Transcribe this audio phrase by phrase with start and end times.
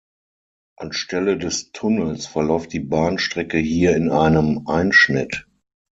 [0.79, 5.45] Anstelle des Tunnels verläuft die Bahnstrecke hier in einem Einschnitt.